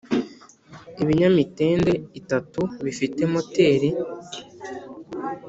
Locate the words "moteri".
3.33-3.89